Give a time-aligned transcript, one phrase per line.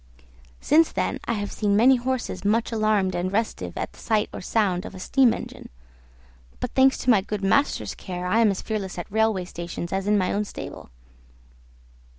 [0.61, 4.41] Since then I have seen many horses much alarmed and restive at the sight or
[4.41, 5.69] sound of a steam engine;
[6.59, 10.07] but thanks to my good master's care, I am as fearless at railway stations as
[10.07, 10.89] in my own stable.